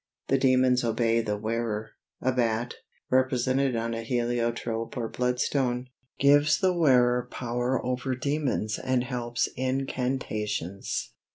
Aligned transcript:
The 0.29 0.39
demons 0.39 0.83
obey 0.83 1.21
the 1.21 1.37
wearer. 1.37 1.91
A 2.21 2.31
bat, 2.31 2.73
represented 3.11 3.75
on 3.75 3.93
a 3.93 4.01
heliotrope 4.01 4.97
or 4.97 5.07
bloodstone, 5.07 5.89
gives 6.17 6.57
the 6.59 6.73
wearer 6.73 7.27
power 7.29 7.79
over 7.85 8.15
demons 8.15 8.79
and 8.79 9.03
helps 9.03 9.47
incantations. 9.55 11.13